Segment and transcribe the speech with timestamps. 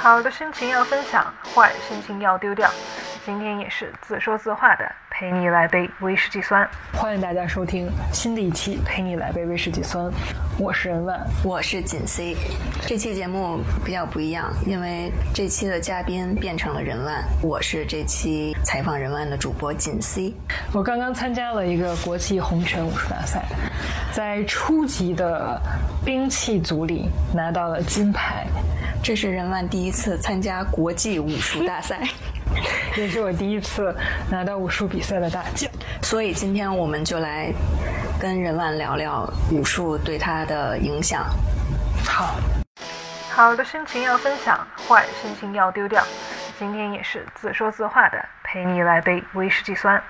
[0.00, 2.70] 好的心情要分享，坏心情要丢掉。
[3.26, 6.64] 今天也是自说自话的，陪你来杯威士忌酸。
[6.92, 10.06] 欢迎大家收听新的一期《陪你来杯威士忌酸》，
[10.56, 12.36] 我是任万，我是锦 C。
[12.86, 20.32] 这期节目比较不一样，因为这期的嘉宾变成了任万，我是这期采访任万的主播锦 C。
[20.72, 23.44] 我刚刚参加了一个国际红拳武术大赛，
[24.12, 25.60] 在初级的
[26.04, 28.46] 兵器组里拿到了金牌。
[29.02, 32.06] 这是任万第一次参加国际武术大赛，
[32.96, 33.94] 也是我第一次
[34.30, 35.70] 拿到武术比赛的大奖。
[36.02, 37.52] 所以今天我们就来
[38.20, 41.26] 跟任万聊聊武术对他的影响。
[42.04, 42.34] 好，
[43.30, 46.02] 好的心情要分享，坏心情要丢掉。
[46.58, 50.02] 今天也是自说自话的，陪你来杯威士忌酸。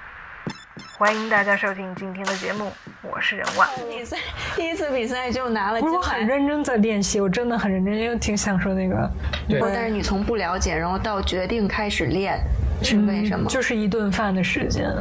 [0.98, 3.68] 欢迎大家收听今天的节目，我是任万。
[3.88, 4.16] 比赛
[4.56, 9.08] 第一次比赛就拿了金牌我很认真在练习，我真的很认真，因为挺享受那个。
[9.48, 9.60] 对。
[9.60, 12.40] 但是你从不了解，然后到决定开始练，
[12.82, 13.48] 是为什么？
[13.48, 14.92] 就是一顿饭的时间。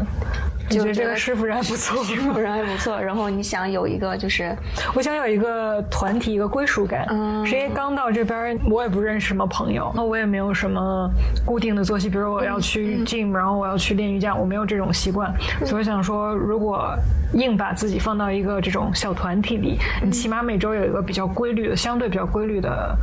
[0.70, 3.00] 就觉得这个师傅人还不错， 师傅人还不错。
[3.00, 4.56] 然后你想有一个，就是
[4.94, 7.06] 我想有一个团体，一个归属感。
[7.10, 11.10] 嗯，谁刚到这边，我也不认识什么朋友，那我也没有什么
[11.46, 12.10] 固定的作息。
[12.10, 15.34] 比如我要去 gym，然后我要去练瑜伽，我没有这种习惯。
[15.66, 16.94] 所以我想说，如果
[17.34, 22.98] 硬把自己放到一个这种小团体里，你起码每周有一个比较规律的、相对比较规律的。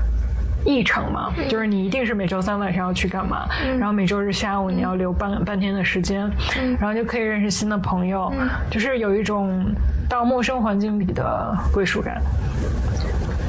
[0.64, 3.46] 议程嘛，就是你一定是每周三晚上要去干嘛，
[3.78, 6.30] 然后每周日下午你要留半半天的时间，
[6.78, 8.32] 然后就可以认识新的朋友，
[8.70, 9.64] 就是有一种
[10.08, 12.20] 到陌生环境里的归属感。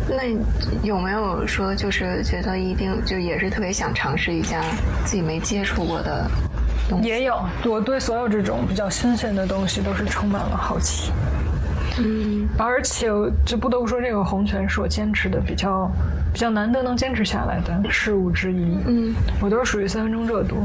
[0.08, 0.24] 那
[0.84, 4.62] 有没有说就是觉得一定就也是特别想尝试一下
[5.04, 6.30] 自己没接触过的
[6.88, 7.08] 东西？
[7.08, 11.12] 也有，我对所有这种比较新鲜的东西都是充满了好奇。
[11.98, 13.08] 嗯，而且
[13.46, 15.90] 就不得不说，这个红泉是我坚持的比较。
[16.36, 18.78] 比较难得能坚持下来的事物之一。
[18.86, 20.58] 嗯，我都是属于三分钟热度，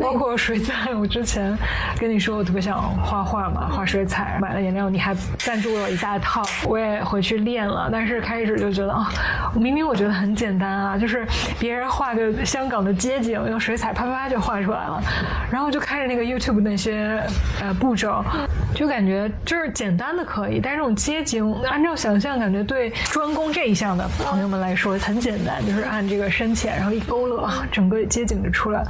[0.00, 0.94] 包括水彩。
[0.94, 1.58] 我之前
[1.98, 7.88] 跟你说我特别想画画嘛，画水彩，买了颜料，你还赞助了一大套，我也回去练了。
[7.90, 9.10] 但是开始就觉得啊，
[9.56, 11.26] 明明我觉得很简单啊，就是
[11.58, 15.02] 别人画个香港的街景，用水彩啪啪啪就画出来了。
[15.50, 17.20] 然后就看着那个 YouTube 那些
[17.60, 18.24] 呃步骤，
[18.72, 24.59] 就感觉就是简单的可以，但是这种街景按照想象，感觉对专攻这一项的朋友们。
[24.60, 28.84] 来说很简单，就是按这个深浅，然后一勾勒，整个街景就出来。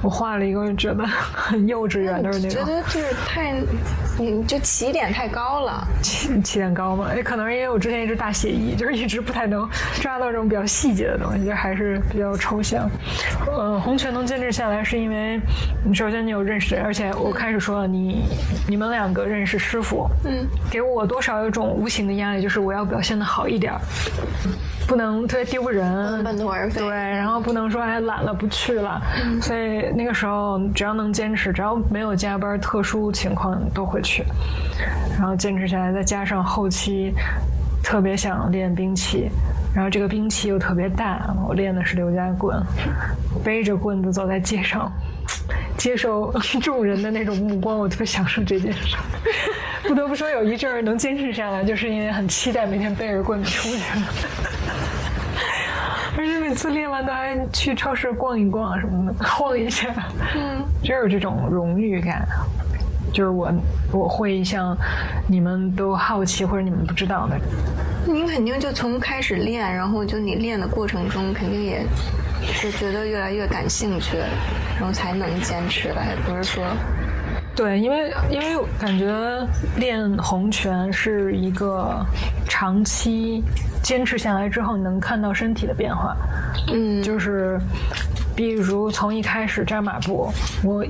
[0.00, 2.50] 我画了一个，觉得很幼稚园，都是那种。
[2.50, 3.54] 觉得就是太，
[4.16, 5.84] 你就起点太高了。
[6.00, 7.12] 起起点高嘛？
[7.16, 9.68] 也可能是因为我之前一直大写意，就是一直不太能
[10.00, 12.88] 抓到这种比较细节的东西，就还是比较抽象。
[13.48, 15.40] 呃，红拳能坚持下来，是因为
[15.84, 18.22] 你首先你有认识，而且我开始说了，你
[18.68, 23.72] 你们两个认识师傅，嗯，给我多少有一种无形的压力，就是我要表现的好一点。
[24.86, 26.80] 不能特别丢人，半途而废。
[26.80, 29.00] 对，然后不能说哎懒了不去了。
[29.40, 34.24] 所以那个时候只要能坚持，只要没有加班特殊情况都会去。
[35.18, 37.14] 然后坚持下来，再加上后期
[37.82, 39.30] 特别想练兵器，
[39.74, 42.60] 然后这个兵器又特别大，我练的是刘家棍，
[43.42, 44.92] 背着棍子走在街上，
[45.76, 48.96] 接受众人的那种目光，我特别享受这件事。
[49.86, 53.82] 不得不说，有一阵儿能坚持下来，就是因为很期待每天背着棍子出去。
[56.18, 59.86] 而且每次练完都还去超市逛一逛什么的，晃一下，
[60.34, 62.26] 嗯，就有这种荣誉感。
[63.10, 63.50] 就是我
[63.92, 64.76] 我会像
[65.28, 67.38] 你们都好奇或者你们不知道的。
[68.04, 71.86] 你肯定就从开始练，然后就你练的过程中，肯定也
[72.42, 74.18] 是觉得越来越感兴趣，
[74.76, 76.64] 然后才能坚持吧，也不是说。
[77.58, 79.12] 对，因为因为感觉
[79.78, 82.06] 练红拳是一个
[82.48, 83.42] 长期
[83.82, 86.16] 坚持下来之后，你能看到身体的变化。
[86.72, 87.60] 嗯，就是
[88.36, 90.32] 比如从一开始扎马步，
[90.62, 90.84] 我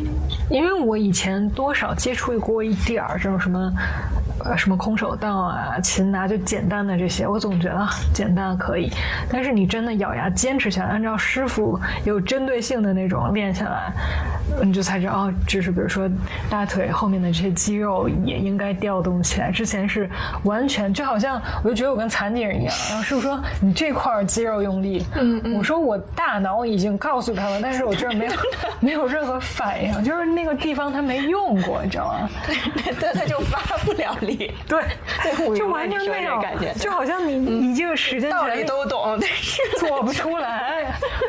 [0.51, 3.73] 因为我以前多少接触过一点儿这种什么。
[4.45, 8.89] 呃，什么空手道啊、擒拿，就简单的这些，我总觉得简单可以。
[9.29, 13.93] 但是你真的咬牙坚持下来，按照师傅有针对性的那种练下来，
[14.63, 16.09] 你就才知道哦，就是比如说
[16.51, 19.51] 大腿后面的这些肌肉也应该调动起来。
[19.51, 20.09] 之前是
[20.45, 22.75] 完全就好像，我就觉得我跟残疾人一样。
[22.89, 28.33] 然后师傅说你这块肌肉用力，嗯嗯，我说我大脑已经告诉他了，但是我这儿没有
[28.81, 32.29] 没有任何反应，就是那个地方他没用过，你知道吗？
[33.01, 34.53] 对，他就发不了力。
[34.67, 34.83] 对，
[35.57, 40.78] 就完全那种感觉，就好像你你这个时间道理都懂，但是做不出来。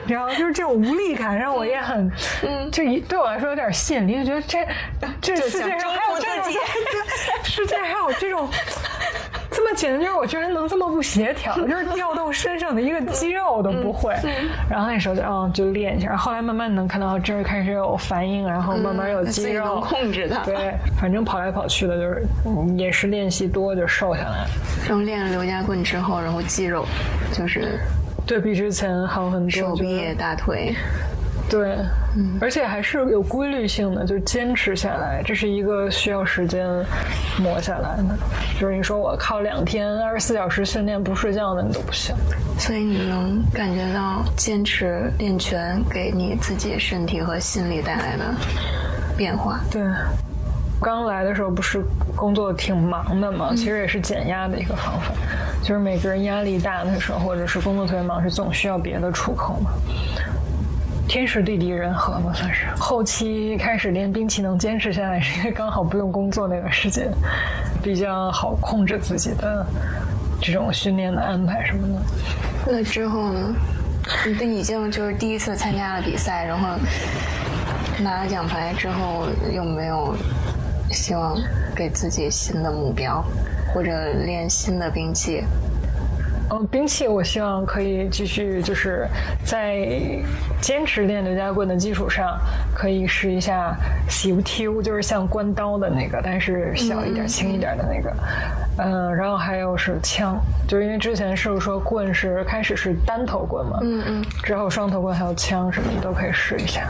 [0.07, 2.11] 然后就是这种无力感，让我也很，
[2.43, 4.67] 嗯，就一对我来说有点吸引力，就觉得这
[5.21, 6.53] 这世界上还有这种，
[7.43, 8.49] 世界还有这种
[9.51, 14.15] 这么简单，就是我居然能这么不协调，就是调动身上的一个肌肉都不会。
[14.69, 20.39] 然后那时候就嗯就练一下，后来慢慢能看到这儿开始有反应，然后慢慢有肌肉能控制它。
[20.43, 22.25] 对，反正跑来跑去的，就是
[22.77, 24.45] 也是练习多就瘦下来。
[24.87, 26.85] 然后练了刘家棍之后，然后肌肉
[27.33, 27.79] 就是
[28.29, 30.75] 对比之前好很多，手臂、大腿。
[31.49, 31.79] 对，
[32.39, 36.67] 而且还是有规律性的，就坚持下来，这是一个需要时间
[37.39, 38.15] 磨下来的。
[38.59, 42.15] 就是你说我靠两天二十四小时训练不睡觉的，你都不行。
[42.59, 48.25] 所以你能感觉到坚持练拳给你自己身体和心理带来的
[49.17, 49.59] 变化。
[49.71, 49.81] 对，
[50.81, 51.83] 刚来的时候不是
[52.15, 55.11] 工作挺忙的嘛，其实也是减压的一个方法。
[55.61, 59.71] 就是每个人压力大的时候，或者是工作特别忙，是总需要别的出口嘛。
[61.07, 62.65] 天时地利人和嘛，算是。
[62.77, 67.11] 后期开始练兵器能坚持下来，是因为刚好不用工作那个时间，
[67.83, 69.65] 比较好控制自己的
[70.41, 72.01] 这种训练的安排什么的。
[72.71, 73.55] 那之后呢？
[74.25, 76.69] 你都已经就是第一次参加了比赛，然后
[78.01, 80.15] 拿了奖牌之后，有没有
[80.91, 81.37] 希望
[81.75, 83.23] 给自己新的目标，
[83.73, 83.91] 或者
[84.25, 85.43] 练新的兵器？
[86.51, 89.07] 嗯，兵器我希望可以继续，就是
[89.45, 89.87] 在
[90.59, 92.39] 坚持练刘家棍的基础上，
[92.73, 93.77] 可以试一下
[94.09, 98.11] 喜无 Q，就是像关刀的那个，但是小一点、轻一点的那个。
[98.81, 106.87] 嗯，然后还有是枪，就是因为之前师傅说棍是开始是单头棍嘛，嗯嗯，之后双头棍还有枪什么的都可以试一下。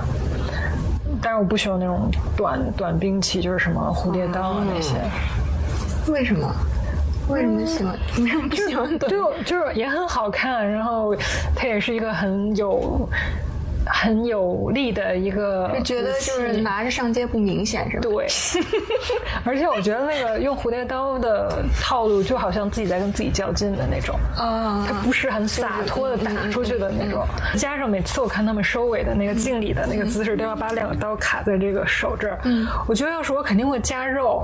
[1.22, 4.96] 但是我不喜欢那种短短兵器，就是什么蝴蝶刀啊那些。
[6.12, 6.54] 为什么？
[7.28, 7.98] 为什么喜欢？
[8.18, 9.12] 为什么不喜欢短？
[9.12, 11.16] 就就是也很好看，然后
[11.56, 13.08] 它也是一个很有。
[13.92, 18.02] 很有力的一个，觉得就是拿着上街不明显是吧？
[18.04, 18.28] 对，
[19.44, 27.26] 而且我觉得那个用蝴蝶刀的套路，就好像自己在跟自己较劲的那种啊，他不是很洒脱的打出去的那种。
[27.58, 32.40] 加上每次我看他们收尾的那个敬礼的那个姿势，都要把两个刀卡在这个手这儿。
[32.44, 34.44] 嗯，我觉得要是我肯定会加肉。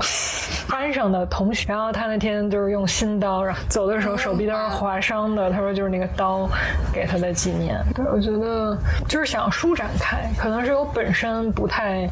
[0.68, 5.52] 班上的同学，然后他那天就是用新刀，然后走的时候手臂都是划伤的。
[5.52, 6.50] 他说就是那个刀
[6.92, 7.80] 给他的纪念。
[7.94, 8.76] 对，我觉得
[9.08, 9.35] 就是。
[9.36, 12.10] 想舒展开，可能是我本身不太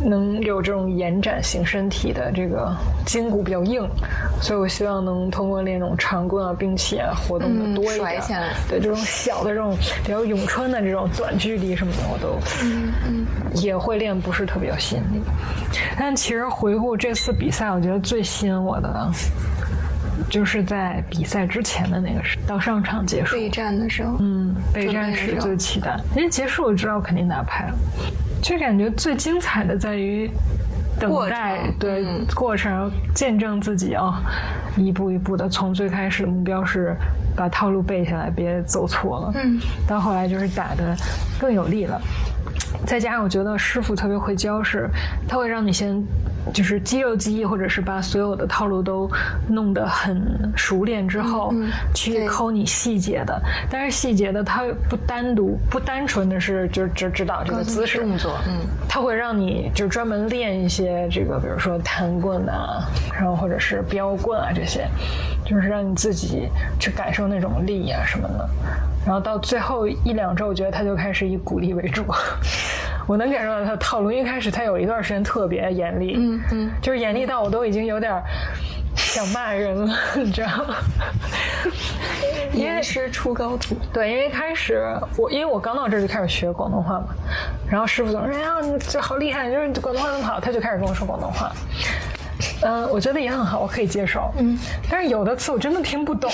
[0.00, 2.72] 能有这种延展型身体的这个
[3.04, 3.84] 筋骨比较硬，
[4.40, 8.22] 所以我希望能通过练这种长棍啊、兵器啊，活动的多一点。
[8.68, 13.26] 对这种小的这种比较咏春的这种短距离什么的，我都嗯嗯
[13.56, 15.20] 也会练，不是特别有吸引力。
[15.98, 19.10] 但其实回顾这次比赛，我觉得最吸引我的。
[20.30, 27.74] 就是在比赛之前的那个时，到上场结束备战的时候，嗯，备战时最期待，因为结束我知道肯定拿牌了。
[28.40, 30.30] 就感觉最精彩的在于
[30.98, 32.04] 等待，对
[32.34, 34.22] 过程，见证自己啊，
[34.76, 36.96] 一步一步的从最开始的目标是
[37.36, 40.96] 把套路背下来，别走错了，嗯，到后来就是打的
[41.38, 42.00] 更有力了。
[42.86, 44.88] 再加上我觉得师傅特别会教，是
[45.28, 46.02] 他会让你先
[46.52, 49.10] 就是肌肉记忆，或者是把所有的套路都
[49.48, 50.20] 弄得很
[50.56, 51.54] 熟练之后，
[51.94, 53.40] 去抠你细节的。
[53.70, 58.58] 但是细节的它不单独不单纯的是就只指导这个姿势动作，嗯，
[58.88, 62.84] 它会让你就专门练一些这个，比如说弹棍啊，
[63.14, 64.88] 然后或者是标棍啊这些，
[65.44, 66.48] 就是让你自己
[66.78, 68.48] 去感受那种力啊什么的。
[69.06, 72.04] 然后到最后一两周，我觉得他就开始以鼓励为主。
[73.10, 78.22] 我能感受到他的套路，一开始他有一段时间特别严厉，嗯嗯，就是严厉到我都已经有点
[78.94, 80.76] 想骂人了，你知道吗？
[82.52, 83.74] 严师出高徒。
[83.92, 87.06] 对，因为开始我因为我刚到这儿就开始学广东话嘛，
[87.68, 91.50] 然后师傅总说：“哎呀，你这好厉害，就是广东话那么好。”他就开始跟我说广东话。
[92.62, 94.32] 嗯，我觉得也很好，我可以接受。
[94.38, 94.56] 嗯，
[94.88, 96.30] 但是有的词我真的听不懂。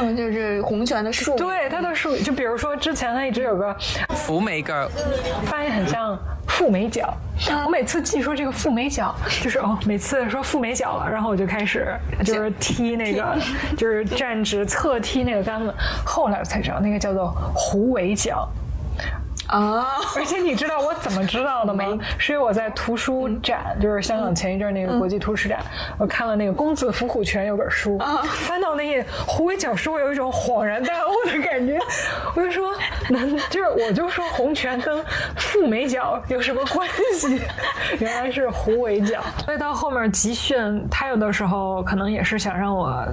[0.00, 3.74] 嗯，就是红拳的术语，对它的术语，就比如说之前它一直有个
[4.10, 4.88] 富美脚，
[5.44, 7.12] 发音很像富美角。
[7.64, 13.36] 我每次记说这个富美角，就是哦，每次说富美角了，然后我就开始就是踢那个，
[13.76, 15.72] 就是站直侧踢那个杆子。
[16.04, 18.48] 后来我才知道那个叫做虎尾脚。
[19.50, 19.86] 啊！
[20.16, 21.84] 而且你知道我怎么知道的吗？
[22.18, 25.60] 是因为我在图书展，就是香港前一阵那个国际图书展，
[25.98, 27.98] 我看了那个《公子伏虎拳》有本书，
[28.46, 31.78] 翻到那页虎尾脚时，我有一种恍然大悟的感觉。
[32.34, 32.72] 我就说，
[33.50, 35.04] 就是我就说红拳跟
[35.36, 37.40] 富美角有什么关系？
[37.98, 39.20] 原来是虎尾脚。
[39.44, 43.04] 所以到后面集训，他有的时候可能也是想让我。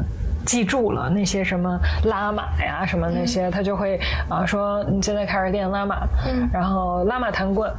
[0.47, 3.99] 记住了那些什么拉马呀，什么那些，他就会
[4.29, 6.07] 啊说你现在开始练拉马，
[6.53, 7.69] 然后拉马弹棍，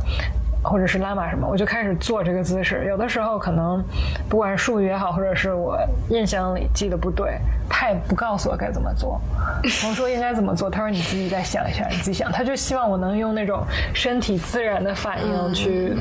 [0.63, 2.85] 或者是拉玛什么，我就开始做这个姿势。
[2.87, 3.83] 有的时候可能
[4.29, 5.79] 不管是术语也好，或者是我
[6.11, 7.39] 印象里记得不对，
[7.71, 9.19] 他也不告诉我该怎么做。
[9.89, 12.31] 我说应该怎么做，他说你自己再想一下，你自己想。
[12.31, 15.97] 他就希望我能用那种身体自然的反应去，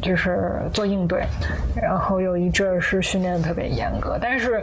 [0.00, 1.22] 就是做应对。
[1.76, 4.62] 然后有一阵是训练的特别严格，但是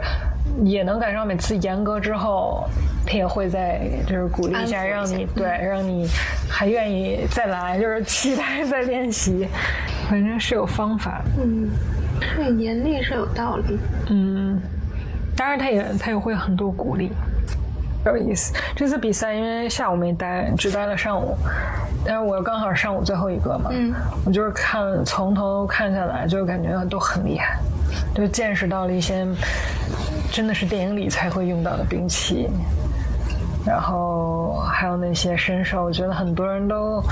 [0.64, 2.64] 也能感受到每次严格之后。
[3.10, 6.06] 他也会在，就是鼓励一下，让你对，让你
[6.46, 9.48] 还愿意再来，就是期待再练习。
[10.10, 11.22] 反正是有方法。
[11.42, 11.70] 嗯，
[12.20, 13.78] 对，严厉是有道理。
[14.10, 14.60] 嗯，
[15.34, 17.10] 当然他也他也会很多鼓励，
[18.04, 18.52] 有意思。
[18.76, 21.34] 这次比赛因为下午没待，只待了上午，
[22.04, 23.70] 但是我刚好上午最后一个嘛。
[23.72, 23.94] 嗯。
[24.26, 27.58] 我就是看从头看下来，就感觉都很厉害，
[28.14, 29.26] 就见识到了一些
[30.30, 32.48] 真的是电影里才会用到的兵器。
[33.66, 37.02] 然后还有那些身手，我觉得很多人都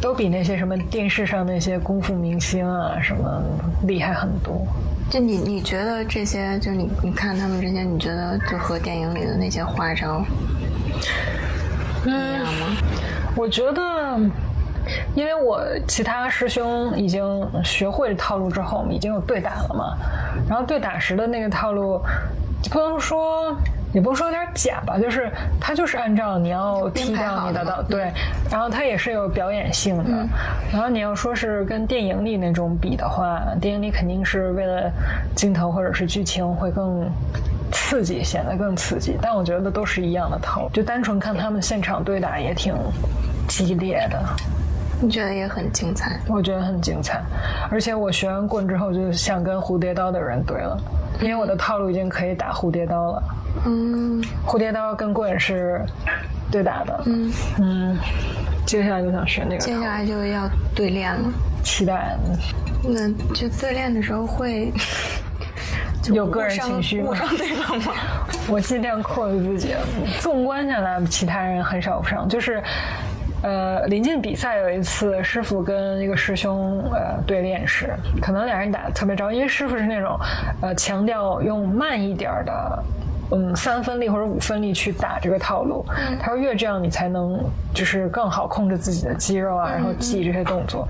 [0.00, 3.42] 都比那些什么电视上那些功夫明星啊什么
[3.86, 4.66] 厉害很多。
[5.08, 10.22] 就你你觉得这些，就你你看他们这些，你觉得就和电影里的那些花招
[12.04, 12.76] 一样吗？
[13.34, 14.20] 我觉得，
[15.14, 19.96] 因为我其他师兄已经学会套路之后，已经有对打了嘛。
[20.48, 22.00] 然后对打时的那个套路，
[22.70, 23.56] 不能说。
[23.94, 28.12] 也不能说有点假吧，就是他就是按照你要踢掉你的刀，对，
[28.50, 30.10] 然后他也是有表演性的。
[30.70, 34.92] 然后你要说是跟电影里那种比的话，电影里肯定是为了
[35.34, 37.10] 镜头或者是剧情会更
[37.72, 39.16] 刺激，显得更刺激。
[39.22, 42.74] 但我觉得都是一样的套路，就单纯看他们现场对打也挺
[43.48, 44.22] 激烈的。
[45.00, 46.18] 你觉得也很精彩？
[46.26, 47.22] 我觉得很精彩，
[47.70, 50.80] 而且我学完棍之后就想跟蝴蝶刀的人对了，
[51.20, 53.22] 因为我的套路已经可以打蝴蝶刀了。
[53.66, 55.84] 嗯，蝴蝶刀跟棍是
[56.50, 57.02] 对打的。
[57.06, 57.98] 嗯嗯，
[58.66, 59.58] 接下来就想学那个。
[59.58, 62.16] 接下来就要对练了，期待。
[62.82, 64.72] 那就对练的时候会
[66.12, 67.12] 有个人情绪吗？
[67.36, 67.92] 对方吗？
[68.48, 69.74] 我尽量控制自己。
[70.20, 72.62] 纵观下来，其他人很少不上，就是。
[73.42, 80.18] 呃，临近比赛有一次，师傅跟一个师兄呃对练时，可能俩人打的特别着，因为师傅是那种
[80.60, 82.82] 呃强调用慢一点的，
[83.30, 85.84] 嗯三分力或者五分力去打这个套路。
[86.20, 87.38] 他说越这样你才能
[87.72, 90.88] 就是更好控制自己的肌肉啊，然后记这些动作。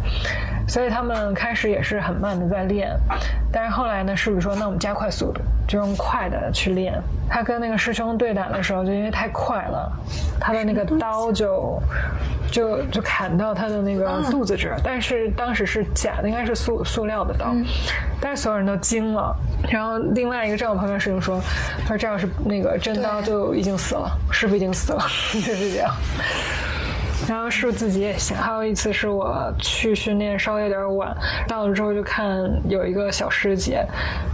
[0.69, 2.95] 所以他们开始也是很慢的在练，
[3.51, 6.93] 但是后来呢，师傅说那我们加快速度，就用快的去练。
[7.29, 9.91] 他跟那个师兄对打的时候，就因为太快了，
[10.39, 11.83] 他的那个刀就
[12.51, 14.79] 就就砍到他的那个肚子这儿。
[14.85, 17.55] 但是当时是假的，应该是塑塑料的刀，
[18.21, 19.35] 但是所有人都惊了。
[19.71, 21.41] 然后另外一个站我旁边师兄说
[21.83, 25.01] ：“他说这要是那个真刀就已经死了，师傅已经死了，
[25.33, 25.91] 就是这样。”
[27.29, 28.37] 然后师傅自己也行。
[28.37, 31.15] 还有一次是我去训练稍微有点晚，
[31.47, 33.87] 到了之后就看有一个小师姐，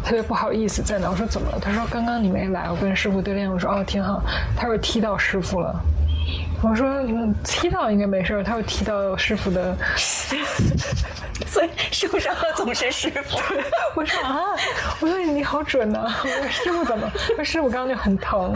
[0.04, 1.10] 特别不好意思在那。
[1.10, 1.58] 我说怎么了？
[1.60, 3.50] 她说刚刚你没来，我跟师傅对练。
[3.50, 4.22] 我说哦挺好。
[4.56, 5.74] 他说踢到师傅了。
[6.62, 7.04] 我说
[7.42, 8.42] 踢到应该没事。
[8.42, 9.76] 他说踢到师傅的，
[11.46, 13.38] 所以受伤的总是师傅。
[13.94, 14.40] 我说啊，
[15.00, 16.06] 我说你好准呐。
[16.22, 17.10] 我说师傅怎么？
[17.36, 18.54] 说师傅刚刚就很疼。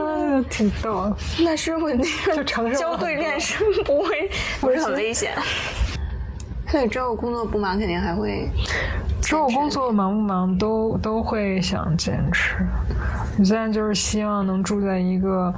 [0.00, 1.12] 啊，挺逗。
[1.42, 5.32] 那师傅，那个教对练是不会不是很危险？
[6.70, 8.48] 对，之后工作不忙，肯定还会。
[9.22, 12.56] 之后工作忙不忙，都都会想坚持。
[13.38, 15.52] 你现在就是希望能住在一个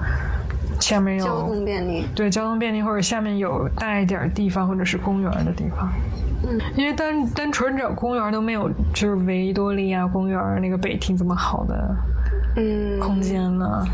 [0.78, 5.90] 下面有交通便利，对交通便利，或者下面有大一点地方，或者是公园的地方。
[6.46, 11.96] 嗯，因为单单纯找公园都没有，就是维多利亚公园那个北厅这么好的。
[12.56, 13.84] 嗯，空间呢？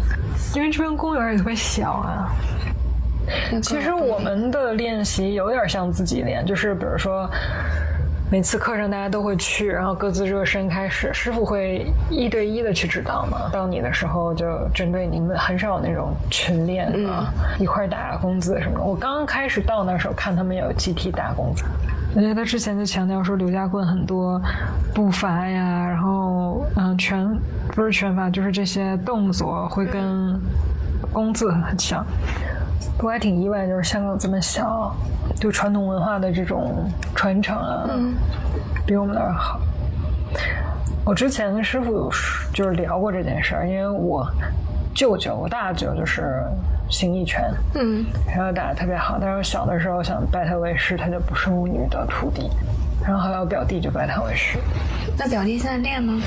[0.55, 2.33] 因为这边公园也特别小啊。
[3.63, 7.31] 其实我们的练习有点像自己练，就是比如说
[8.33, 13.51] 每次课上大家都会去，然后各自热身开始，师傅会一对一的去指导嘛。
[13.53, 18.83] 到你的时候就针对你们，很少有那种群练啊，一块打工资什么的。
[18.83, 21.63] 我刚刚开始到那时候看他们有集体打工资。
[22.17, 24.41] 而且他之前就强调说，刘家棍很多
[24.95, 27.29] 步伐呀，然后嗯拳
[27.75, 30.41] 不是拳法，就是这些动作会跟
[31.13, 32.03] 工字很像。
[32.99, 34.95] 我还挺意外，就是香港这么小，
[35.41, 37.89] 对传统文化的这种传承啊，
[38.87, 39.61] 比我们那儿好。
[41.05, 42.11] 我之前跟师傅有
[42.53, 44.27] 就是聊过这件事儿，因为我
[44.95, 46.43] 舅舅，我大舅就是。
[46.91, 49.17] 形意拳，嗯，然后打的特别好。
[49.19, 52.51] 但是我小的时候想拜他为师，他就不收女的徒弟。
[53.03, 54.59] 然后后来我表弟就拜他为师。
[55.17, 56.21] 那表弟现在练吗？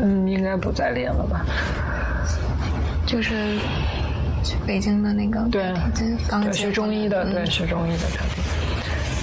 [0.00, 1.44] 嗯，应该不再练了吧。
[3.04, 3.58] 就是
[4.42, 5.72] 去北京的那个对
[6.30, 8.24] 对学中医的，对学中医的他。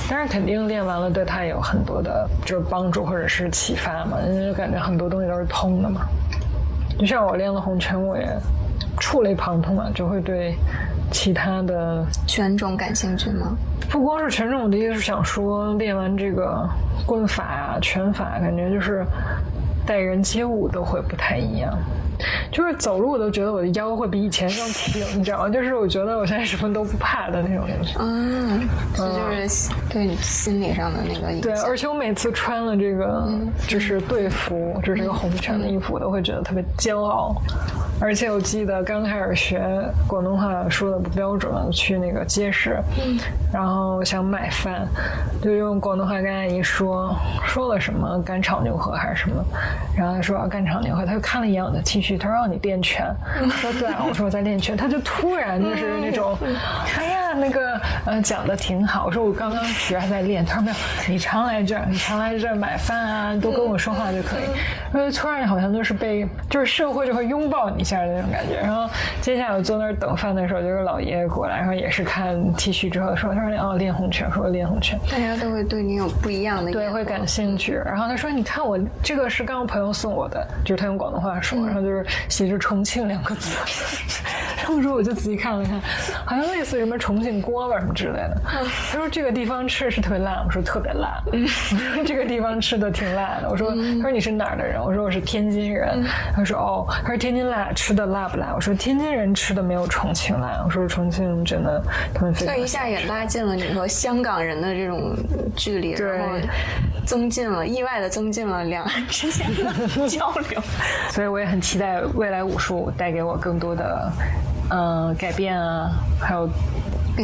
[0.10, 6.02] 但是肯定练完了对他有很多的就是帮助或者是启发嘛，因为感觉很多东西都是通的嘛。
[7.00, 8.28] 就像我练了红拳，我也
[9.00, 10.54] 触类旁通嘛，就会对
[11.10, 13.58] 其他的拳种感兴趣吗？
[13.90, 16.70] 不光是拳种，我的意思是想说，练完这个
[17.06, 19.06] 棍法啊、拳法，感觉就是
[19.86, 21.74] 待人接物都会不太一样。
[22.52, 25.50] 就是走路我都觉得我的腰会比以前更挺，你知道吗？
[25.50, 27.96] 就是我觉得我现在什么都不怕的那种感觉。
[28.00, 31.42] 嗯，这就是对你心理上的那个影响。
[31.42, 33.30] 对，而且我每次穿了这个
[33.68, 37.36] 就是队服，就是这个红圈的衣服，我都会觉得特别骄傲。
[38.02, 39.62] 而且我记得刚开始学
[40.08, 42.78] 广东话说的不标准，去那个街市，
[43.54, 44.86] 然后想买饭，
[45.42, 47.16] 就用广东话跟阿姨说，
[47.46, 49.46] 说了什么干炒牛河还是什么，
[49.96, 53.06] 然后她说要干炒牛河，她就看了一眼我的 T 恤，他说你练拳，
[53.42, 56.38] 我说对啊，我说我在练拳，他就突然就是那种，
[56.98, 60.78] 哎呀那个呃讲的挺好，我说我刚刚学还在练，他说没有，
[61.10, 64.44] 你常来这儿，你常来这儿买饭啊，多跟我说话就可以，
[64.94, 68.14] 因为突然好像都是被就是社会就会拥抱你一下的。
[68.14, 68.88] 那种感觉，然后
[69.22, 77.74] 接下来我坐那儿等饭的时候，就是老爷爷过来，然后也是看 T 恤之后说，他说哦练红拳，说练红拳，大家都会对你有不一样的对会感兴趣。
[77.74, 83.58] 然后他说你看我这个是刚刚朋友送我的，就是他用广东话说，然后就是写着重庆两个字。
[84.58, 85.82] 然后说我就仔细看了看，
[86.24, 88.42] 好像类似什么重庆锅巴什么之类的。
[88.46, 91.24] 他说这个地方吃是特别辣，我说特别辣。
[91.26, 91.32] 我
[91.96, 93.50] 说这个地方吃的挺辣的。
[93.50, 94.80] 我说他说你是哪儿的人？
[94.84, 96.04] 我说我是天津人。
[96.36, 98.52] 他说哦，他说天津辣吃的辣不辣？
[98.54, 100.62] 我说天津人吃的没有重庆辣。
[100.66, 101.82] 我说重庆真的
[102.14, 102.56] 他们非常。
[102.56, 105.16] 这一下也拉近了你和香港人的这种
[105.56, 106.36] 距离，然后
[107.06, 110.62] 增进了意外的增进了两岸之间的交流。
[111.10, 114.12] 所以我也很期待未来武术带给我更多的。
[114.70, 116.50] 嗯，改变啊，还有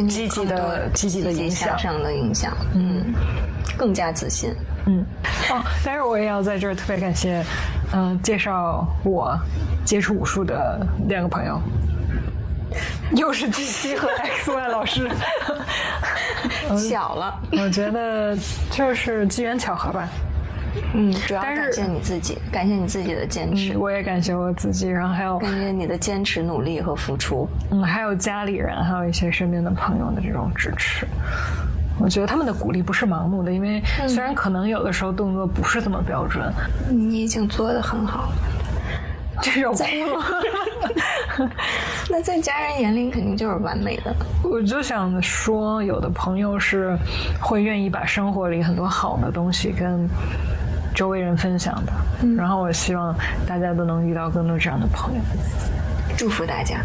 [0.08, 3.12] 积极的、积极的影响上的影响，嗯，
[3.76, 4.54] 更加自信，
[4.86, 5.04] 嗯。
[5.50, 7.44] 哦，但是我也要在这儿特别感谢，
[7.92, 9.38] 嗯，介绍我
[9.84, 11.60] 接触武术的两个朋友，
[13.16, 15.08] 又是 T T 和 X Y 老师，
[16.88, 18.36] 巧了，我觉得
[18.70, 20.08] 就是机缘巧合吧。
[20.92, 23.78] 嗯，主要感谢你自己，感谢你自己的坚持。
[23.78, 27.48] 我也感谢我自己，然后还有感谢你的坚持、努力和付出。
[27.70, 31.06] 嗯，还有家里人，还有一些身边的朋友的这种支持。
[32.00, 36.52] 我觉得他们的鼓励不是盲目的，因为虽然可能有的时候动作不是这么标准，
[36.88, 38.32] 你已经做的很好。
[39.42, 41.48] 这种哭了。
[42.10, 44.14] 那在家人眼里肯定就是完美的。
[44.42, 46.98] 我就想说，有的朋友是
[47.40, 50.08] 会愿意把生活里很多好的东西跟。
[50.94, 51.92] 周围人分享的，
[52.36, 53.14] 然后我希望
[53.46, 55.20] 大家都能遇到更多这样的朋友，
[56.16, 56.80] 祝福大家。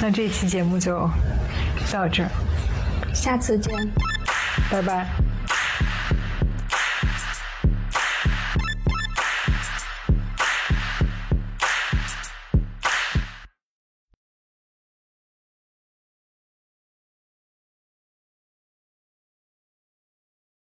[0.00, 1.08] 那这期节目就
[1.92, 2.28] 到这儿，
[3.14, 3.72] 下次见，
[4.70, 5.23] 拜拜。